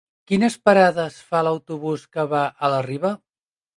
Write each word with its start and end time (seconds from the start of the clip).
Quines 0.29 0.55
parades 0.69 1.19
fa 1.33 1.43
l'autobús 1.47 2.07
que 2.17 2.25
va 2.33 2.41
a 2.69 2.73
la 2.77 2.81
Riba? 2.89 3.13